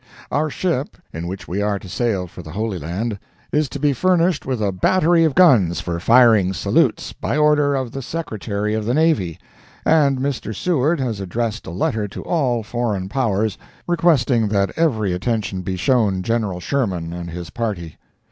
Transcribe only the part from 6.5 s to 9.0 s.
salutes, by order of the Secretary of the